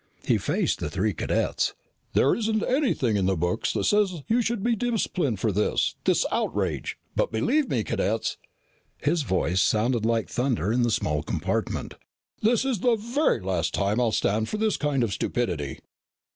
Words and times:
He 0.25 0.39
faced 0.39 0.79
the 0.79 0.89
three 0.89 1.13
cadets. 1.13 1.75
"There 2.13 2.33
isn't 2.33 2.63
anything 2.63 3.17
in 3.17 3.27
the 3.27 3.37
books 3.37 3.71
that 3.73 3.83
says 3.83 4.23
you 4.27 4.41
should 4.41 4.63
be 4.63 4.75
disciplined 4.75 5.39
for 5.39 5.51
this 5.51 5.93
this 6.05 6.25
outrage, 6.31 6.97
but 7.15 7.31
believe 7.31 7.69
me, 7.69 7.83
Cadets" 7.83 8.37
his 8.97 9.21
voice 9.21 9.61
sounded 9.61 10.03
like 10.03 10.27
thunder 10.27 10.71
in 10.73 10.81
the 10.81 10.89
small 10.89 11.21
compartment 11.21 11.93
"this 12.41 12.65
is 12.65 12.79
the 12.79 12.95
very 12.95 13.41
last 13.41 13.75
time 13.75 13.99
I'll 13.99 14.11
stand 14.11 14.49
for 14.49 14.57
this 14.57 14.75
kind 14.75 15.03
of 15.03 15.13
stupidity." 15.13 15.81